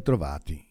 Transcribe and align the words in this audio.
ritrovati, 0.00 0.66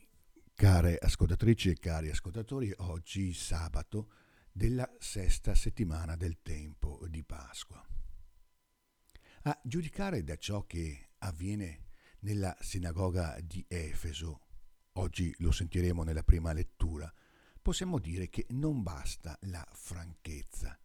care 0.55 0.97
ascoltatrici 0.97 1.69
e 1.69 1.77
cari 1.77 2.09
ascoltatori, 2.09 2.73
oggi 2.77 3.31
sabato 3.31 4.09
della 4.51 4.91
sesta 4.97 5.53
settimana 5.53 6.15
del 6.15 6.41
tempo 6.41 7.05
di 7.07 7.23
Pasqua. 7.23 7.79
A 9.43 9.61
giudicare 9.63 10.23
da 10.23 10.35
ciò 10.35 10.65
che 10.65 11.11
avviene 11.19 11.89
nella 12.21 12.57
sinagoga 12.59 13.37
di 13.43 13.63
Efeso, 13.67 14.41
oggi 14.93 15.31
lo 15.37 15.51
sentiremo 15.51 16.01
nella 16.01 16.23
prima 16.23 16.51
lettura, 16.51 17.13
possiamo 17.61 17.99
dire 17.99 18.29
che 18.29 18.47
non 18.49 18.81
basta 18.81 19.37
la 19.41 19.63
franchezza, 19.71 20.75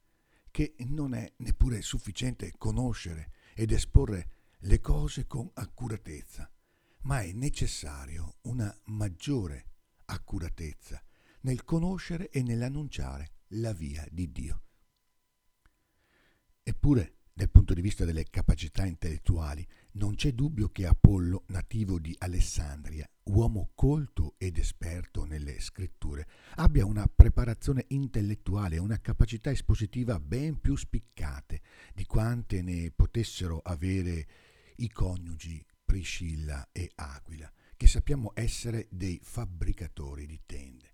che 0.51 0.75
non 0.81 1.15
è 1.15 1.33
neppure 1.39 1.81
sufficiente 1.81 2.53
conoscere 2.59 3.33
ed 3.55 3.73
esporre 3.73 4.33
le 4.59 4.81
cose 4.81 5.27
con 5.27 5.51
accuratezza 5.55 6.54
ma 7.05 7.21
è 7.21 7.33
necessario 7.33 8.37
una 8.43 8.75
maggiore 8.85 9.67
accuratezza 10.07 11.03
nel 11.41 11.65
conoscere 11.65 12.31
e 12.31 12.43
nell'annunciare 12.43 13.33
la 13.49 13.73
via 13.73 14.07
di 14.11 14.31
Dio. 14.31 14.63
Eppure, 16.63 17.17
dal 17.33 17.51
punto 17.51 17.75
di 17.75 17.83
vista 17.83 18.05
delle 18.05 18.25
capacità 18.31 18.87
intellettuali, 18.87 19.67
non 19.93 20.15
c'è 20.15 20.33
dubbio 20.33 20.71
che 20.71 20.87
Apollo, 20.87 21.45
nativo 21.49 21.99
di 21.99 22.15
Alessandria, 22.19 23.09
uomo 23.25 23.73
colto 23.75 24.35
ed 24.39 24.57
esperto 24.57 25.25
nelle 25.25 25.61
scritture, 25.61 26.27
abbia 26.55 26.87
una 26.87 27.07
preparazione 27.07 27.85
intellettuale 27.89 28.77
e 28.77 28.81
una 28.81 29.01
capacità 29.01 29.51
espositiva 29.51 30.19
ben 30.19 30.59
più 30.59 30.75
spiccate 30.75 31.61
di 31.93 32.07
quante 32.07 32.63
ne 32.63 32.91
potessero 32.93 33.59
avere 33.59 34.27
i 34.77 34.89
coniugi 34.89 35.65
Priscilla 35.95 36.71
e 36.73 36.91
Aquila, 36.97 37.49
che 37.77 37.87
sappiamo 37.87 38.33
essere 38.35 38.89
dei 38.91 39.21
fabbricatori 39.23 40.27
di 40.27 40.41
tende. 40.45 40.93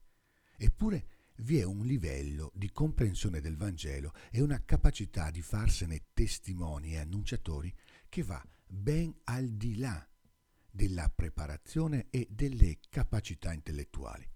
Eppure 0.59 1.07
vi 1.37 1.57
è 1.57 1.63
un 1.63 1.87
livello 1.87 2.53
di 2.55 2.71
comprensione 2.71 3.41
del 3.41 3.57
Vangelo 3.57 4.13
e 4.31 4.43
una 4.43 4.63
capacità 4.63 5.31
di 5.31 5.41
farsene 5.41 6.09
testimoni 6.13 6.93
e 6.93 6.99
annunciatori 6.99 7.75
che 8.11 8.23
va 8.23 8.47
ben 8.67 9.11
al 9.25 9.49
di 9.49 9.79
là 9.79 10.07
della 10.71 11.09
preparazione 11.09 12.09
e 12.11 12.29
delle 12.31 12.81
capacità 12.91 13.55
intellettuali. 13.55 14.31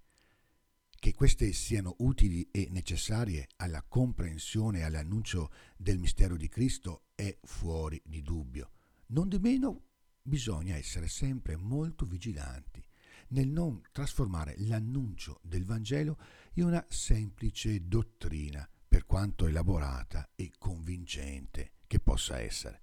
Che 0.89 1.13
queste 1.13 1.53
siano 1.53 1.95
utili 1.99 2.49
e 2.51 2.69
necessarie 2.71 3.49
alla 3.57 3.83
comprensione 3.83 4.79
e 4.79 4.85
all'annuncio 4.85 5.53
del 5.77 5.99
mistero 5.99 6.39
di 6.39 6.49
Cristo 6.49 7.09
è 7.15 7.37
fuori 7.43 8.01
di 8.03 8.23
dubbio. 8.23 8.71
Non 9.09 9.29
di 9.29 9.39
meno 9.39 9.89
bisogna 10.27 10.75
essere 10.77 11.07
sempre 11.07 11.55
molto 11.57 12.07
vigilanti 12.07 12.83
nel 13.29 13.49
non 13.49 13.83
trasformare 13.93 14.55
l'annuncio 14.59 15.41
del 15.43 15.65
Vangelo 15.65 16.19
in 16.55 16.65
una 16.65 16.85
semplice 16.89 17.87
dottrina, 17.87 18.69
per 18.89 19.07
quanto 19.07 19.47
elaborata 19.47 20.31
e 20.35 20.53
convincente 20.57 21.73
che 21.87 22.01
possa 22.01 22.39
essere. 22.39 22.81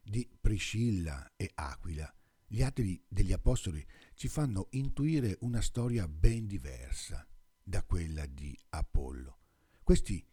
Di 0.00 0.28
Priscilla 0.40 1.32
e 1.34 1.50
Aquila, 1.54 2.12
gli 2.46 2.62
atti 2.62 3.02
degli 3.08 3.32
Apostoli 3.32 3.84
ci 4.14 4.28
fanno 4.28 4.68
intuire 4.72 5.36
una 5.40 5.60
storia 5.60 6.06
ben 6.06 6.46
diversa 6.46 7.26
da 7.62 7.82
quella 7.82 8.26
di 8.26 8.56
Apollo. 8.68 9.38
Questi 9.82 10.24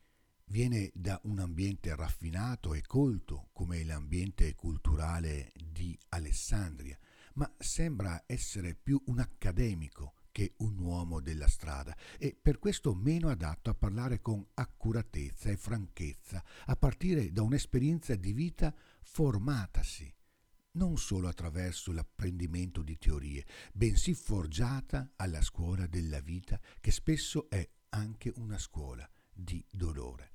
viene 0.46 0.92
da 0.94 1.18
un 1.24 1.40
ambiente 1.40 1.96
raffinato 1.96 2.74
e 2.74 2.82
colto 2.82 3.50
come 3.54 3.84
l'ambiente 3.86 4.54
culturale 4.56 5.54
di 5.82 5.98
Alessandria, 6.10 6.96
ma 7.34 7.52
sembra 7.58 8.24
essere 8.28 8.76
più 8.76 9.02
un 9.08 9.18
accademico 9.18 10.14
che 10.32 10.54
un 10.58 10.78
uomo 10.78 11.20
della 11.20 11.48
strada 11.48 11.98
e 12.20 12.38
per 12.40 12.60
questo 12.60 12.94
meno 12.94 13.30
adatto 13.30 13.72
a 13.72 13.74
parlare 13.74 14.22
con 14.22 14.46
accuratezza 14.54 15.50
e 15.50 15.58
franchezza, 15.58 16.44
a 16.66 16.76
partire 16.76 17.32
da 17.32 17.42
un'esperienza 17.42 18.14
di 18.14 18.32
vita 18.32 18.72
formatasi 19.02 20.14
non 20.74 20.98
solo 20.98 21.28
attraverso 21.28 21.92
l'apprendimento 21.92 22.82
di 22.82 22.98
teorie, 22.98 23.46
bensì 23.74 24.14
forgiata 24.14 25.12
alla 25.18 25.42
scuola 25.42 25.86
della 25.86 26.22
vita, 26.22 26.58
che 26.80 26.92
spesso 26.92 27.50
è 27.50 27.68
anche 27.90 28.32
una 28.38 28.58
scuola 28.58 29.06
di 29.34 29.62
dolore. 29.70 30.32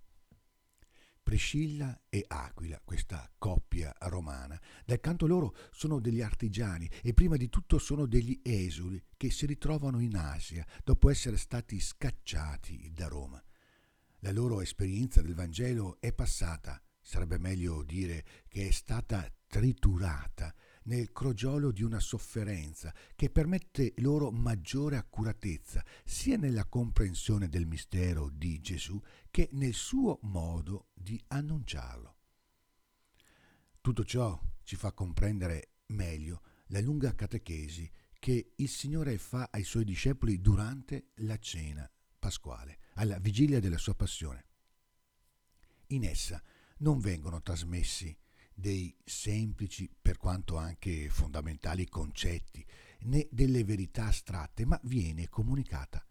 Priscilla 1.27 2.03
e 2.09 2.25
Aquila, 2.29 2.81
questa 2.85 3.29
coppia 3.37 3.93
romana. 4.03 4.57
Dal 4.85 5.01
canto 5.01 5.27
loro 5.27 5.57
sono 5.73 5.99
degli 5.99 6.21
artigiani 6.23 6.89
e 7.03 7.15
prima 7.15 7.37
di 7.37 7.49
tutto 7.49 7.79
sono 7.79 8.07
degli 8.07 8.41
esuli 8.45 9.03
che 9.17 9.33
si 9.33 9.45
ritrovano 9.45 9.99
in 9.99 10.15
Asia 10.15 10.65
dopo 10.85 11.11
essere 11.11 11.37
stati 11.37 11.81
scacciati 11.81 12.93
da 12.95 13.09
Roma. 13.09 13.43
La 14.21 14.31
loro 14.31 14.61
esperienza 14.61 15.21
del 15.21 15.35
Vangelo 15.35 15.97
è 15.99 16.13
passata, 16.13 16.81
sarebbe 17.01 17.39
meglio 17.39 17.83
dire 17.83 18.25
che 18.47 18.69
è 18.69 18.71
stata 18.71 19.29
triturata 19.49 20.55
nel 20.87 21.13
crogiolo 21.13 21.71
di 21.71 21.83
una 21.83 22.01
sofferenza 22.01 22.93
che 23.15 23.31
permette 23.31 23.95
loro 23.99 24.31
maggiore 24.31 24.97
accuratezza 24.97 25.85
sia 26.05 26.37
nella 26.37 26.67
comprensione 26.67 27.49
del 27.49 27.67
mistero 27.67 28.29
di 28.31 28.61
Gesù 28.61 29.01
che 29.31 29.49
nel 29.53 29.75
suo 29.75 30.19
modo 30.23 30.89
di 30.95 31.23
annunciarlo. 31.29 32.17
Tutto 33.81 34.05
ciò 34.05 34.41
ci 34.63 34.77
fa 34.77 34.93
comprendere 34.93 35.75
meglio 35.87 36.43
la 36.67 36.81
lunga 36.81 37.15
catechesi 37.15 37.91
che 38.19 38.53
il 38.57 38.69
Signore 38.69 39.19
fa 39.19 39.49
ai 39.53 39.63
suoi 39.63 39.85
discepoli 39.85 40.41
durante 40.41 41.11
la 41.17 41.39
cena 41.39 41.89
pasquale, 42.19 42.79
alla 42.95 43.19
vigilia 43.19 43.61
della 43.61 43.79
sua 43.79 43.95
passione. 43.95 44.45
In 45.89 46.05
essa 46.05 46.43
non 46.79 46.99
vengono 46.99 47.41
trasmessi 47.41 48.17
dei 48.59 48.97
semplici, 49.05 49.91
per 50.01 50.17
quanto 50.17 50.57
anche 50.57 51.11
fondamentali, 51.11 51.87
concetti, 51.89 52.65
né 53.01 53.29
delle 53.31 53.65
verità 53.65 54.07
astratte, 54.07 54.65
ma 54.65 54.81
viene 54.85 55.29
comunicata 55.29 56.03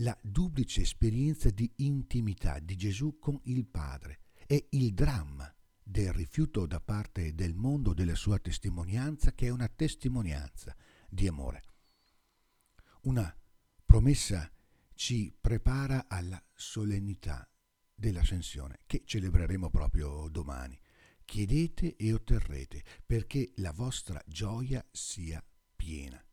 la 0.00 0.16
duplice 0.22 0.82
esperienza 0.82 1.48
di 1.50 1.70
intimità 1.76 2.58
di 2.58 2.76
Gesù 2.76 3.18
con 3.18 3.40
il 3.44 3.66
Padre 3.66 4.20
e 4.46 4.68
il 4.72 4.92
dramma 4.92 5.52
del 5.82 6.12
rifiuto 6.12 6.66
da 6.66 6.78
parte 6.78 7.34
del 7.34 7.54
mondo 7.54 7.94
della 7.94 8.14
sua 8.14 8.38
testimonianza, 8.38 9.32
che 9.32 9.46
è 9.46 9.50
una 9.50 9.68
testimonianza 9.68 10.76
di 11.08 11.26
amore. 11.26 11.64
Una 13.02 13.34
promessa 13.84 14.52
ci 14.94 15.34
prepara 15.40 16.04
alla 16.06 16.40
solennità 16.52 17.48
dell'ascensione 17.94 18.80
che 18.86 19.02
celebreremo 19.04 19.70
proprio 19.70 20.28
domani. 20.28 20.78
Chiedete 21.28 21.94
e 21.96 22.14
otterrete 22.14 22.82
perché 23.04 23.52
la 23.56 23.72
vostra 23.72 24.18
gioia 24.26 24.82
sia 24.90 25.44
piena. 25.76 26.24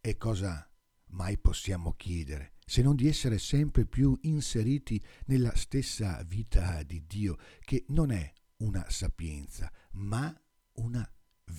E 0.00 0.16
cosa 0.16 0.68
mai 1.10 1.38
possiamo 1.38 1.94
chiedere 1.94 2.54
se 2.66 2.82
non 2.82 2.96
di 2.96 3.06
essere 3.06 3.38
sempre 3.38 3.86
più 3.86 4.18
inseriti 4.22 5.00
nella 5.26 5.54
stessa 5.54 6.20
vita 6.24 6.82
di 6.82 7.06
Dio, 7.06 7.38
che 7.60 7.84
non 7.90 8.10
è 8.10 8.30
una 8.56 8.84
sapienza, 8.90 9.72
ma 9.92 10.36
una 10.72 11.08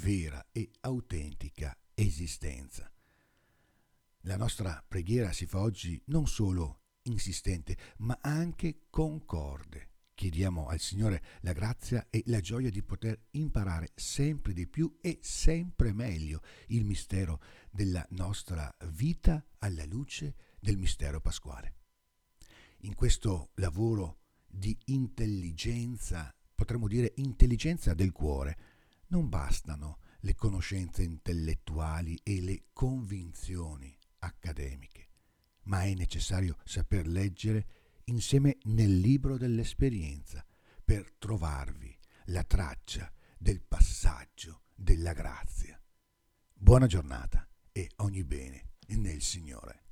vera 0.04 0.46
e 0.52 0.72
autentica 0.82 1.74
esistenza. 1.94 2.92
La 4.24 4.36
nostra 4.36 4.84
preghiera 4.86 5.32
si 5.32 5.46
fa 5.46 5.62
oggi 5.62 6.04
non 6.08 6.28
solo 6.28 6.82
insistente, 7.04 7.78
ma 8.00 8.20
anche 8.22 8.88
concorde 8.90 9.89
Chiediamo 10.20 10.68
al 10.68 10.82
Signore 10.82 11.24
la 11.44 11.54
grazia 11.54 12.08
e 12.10 12.24
la 12.26 12.42
gioia 12.42 12.70
di 12.70 12.84
poter 12.84 13.28
imparare 13.32 13.94
sempre 13.96 14.52
di 14.52 14.68
più 14.68 14.98
e 15.00 15.20
sempre 15.22 15.94
meglio 15.94 16.42
il 16.68 16.84
mistero 16.84 17.40
della 17.72 18.06
nostra 18.10 18.70
vita 18.88 19.42
alla 19.60 19.86
luce 19.86 20.36
del 20.60 20.76
mistero 20.76 21.22
pasquale. 21.22 21.76
In 22.80 22.96
questo 22.96 23.52
lavoro 23.54 24.24
di 24.46 24.78
intelligenza, 24.88 26.36
potremmo 26.54 26.90
dire 26.90 27.14
intelligenza 27.16 27.94
del 27.94 28.12
cuore, 28.12 28.58
non 29.08 29.30
bastano 29.30 30.00
le 30.20 30.36
conoscenze 30.36 31.02
intellettuali 31.02 32.20
e 32.24 32.42
le 32.42 32.66
convinzioni 32.74 33.98
accademiche, 34.18 35.12
ma 35.64 35.84
è 35.84 35.94
necessario 35.94 36.58
saper 36.66 37.08
leggere 37.08 37.79
insieme 38.10 38.58
nel 38.64 39.00
libro 39.00 39.38
dell'esperienza 39.38 40.46
per 40.84 41.12
trovarvi 41.18 41.96
la 42.26 42.44
traccia 42.44 43.12
del 43.38 43.62
passaggio 43.62 44.64
della 44.76 45.14
grazia. 45.14 45.80
Buona 46.54 46.88
giornata 46.88 47.48
e 47.72 47.90
ogni 47.98 48.24
bene 48.24 48.72
nel 48.88 49.22
Signore. 49.22 49.84